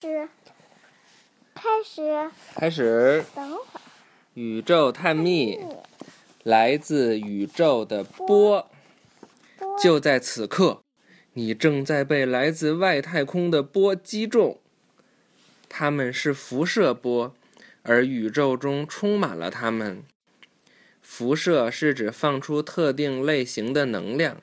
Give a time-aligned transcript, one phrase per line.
[0.00, 0.28] 始，
[1.54, 3.80] 开始，开始，等会儿。
[4.32, 5.58] 宇宙探秘，
[6.42, 8.70] 来自宇宙的波。
[9.58, 10.80] 波就在此刻，
[11.34, 14.58] 你正在被来自外太空的波击中。
[15.68, 17.34] 它们是辐射波，
[17.82, 20.02] 而宇宙中充满了它们。
[21.02, 24.38] 辐射是指放出特定类型的能量，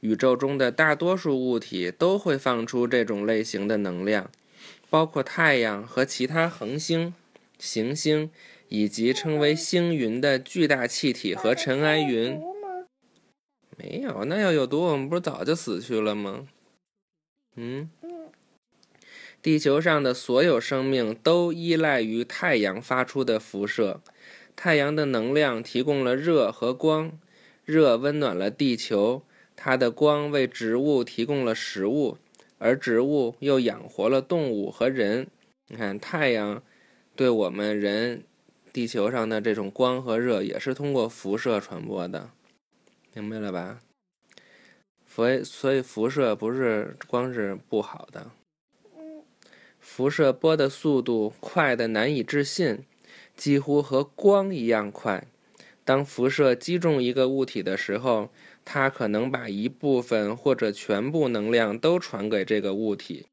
[0.00, 4.28] 宇宙中的大多数物体都会放出这种类型的能量，
[4.88, 7.14] 包括太阳和其他恒星、
[7.58, 8.30] 行星，
[8.68, 12.40] 以及称为星云的巨大气体和尘埃云。
[13.76, 16.46] 没有，那要有毒，我们不是早就死去了吗？
[17.56, 18.28] 嗯，嗯，
[19.40, 24.02] 地球上的所有生命都依赖于太阳发出的辐射。
[24.54, 27.18] 太阳的能量提供了热和光，
[27.64, 29.22] 热温暖了地球，
[29.56, 32.18] 它的光为植物提供了食物，
[32.60, 35.26] 而植物又养活了动物和人。
[35.66, 36.62] 你看，太阳
[37.16, 38.22] 对我们人
[38.72, 42.30] 地球上的这种光和热，也是通过辐射传播的，
[43.14, 43.80] 明白了吧？
[45.06, 48.30] 所以，所以辐射不是光是不好的，
[49.80, 52.84] 辐射波的速度快得难以置信，
[53.36, 55.26] 几乎和光一样快。
[55.90, 58.30] 当辐射击中一个物体的时候，
[58.64, 63.26] 它可能把一部分或者全部能量都传给这个物体。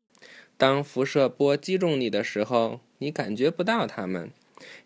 [0.58, 4.32] 当辐射波击中你的时候，你感觉不到它们。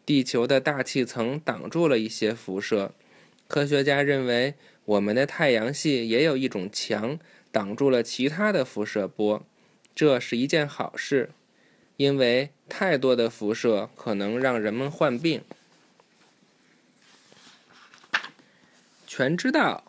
[0.06, 2.92] 地球的大气层挡住了一些辐射。
[3.48, 7.18] 科学家认为，我们的太阳系也有一种墙
[7.54, 9.42] 挡住了其他的辐射波，
[9.96, 11.30] 这是一件好事。
[11.96, 15.42] 因为太多的辐射可能让人们患病。
[19.22, 19.84] 全知道，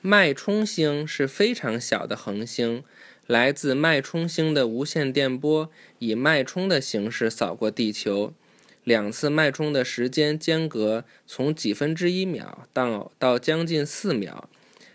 [0.00, 2.84] 脉冲星是非常小的恒星，
[3.26, 8.32] 来自脉冲星的无线电波以脉冲的形式扫过地球，
[8.84, 14.48] 两次脉冲的时间间隔从几分之一秒到到将近四秒。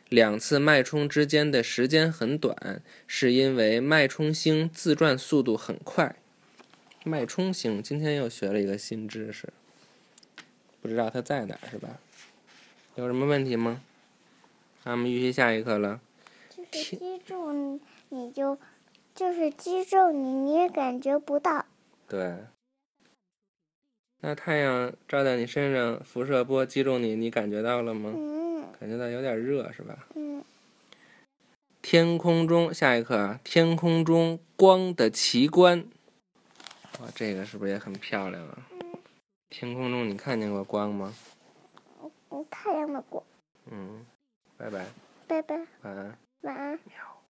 [0.07, 6.15] 两次脉冲之间的时间很短，是因为脉冲星自转速度很快。
[7.03, 9.49] 脉冲星，今天又学了一个新知识，
[10.81, 11.99] 不知道它在哪儿是吧？
[13.01, 13.81] 有什么问题吗？
[14.83, 15.99] 那我们预习下一课了。
[16.55, 18.59] 就是击中你，你就
[19.15, 21.65] 就是击中你，你也感觉不到。
[22.07, 22.37] 对。
[24.19, 28.13] 那太阳照在你身上，辐射波击中你，你感觉到了吗？
[28.15, 30.07] 嗯感觉到有点热是吧？
[30.13, 30.43] 嗯，
[31.81, 35.83] 天空中，下一课啊，天空中光的奇观。
[36.99, 38.59] 哇，这个是不是也很漂亮啊？
[39.49, 41.11] 天空中你看见过光吗？
[42.51, 43.23] 嗯太阳的光。
[43.65, 44.05] 嗯，
[44.57, 44.85] 拜拜，
[45.27, 46.79] 拜拜，晚安，晚安。
[46.85, 47.11] 喵。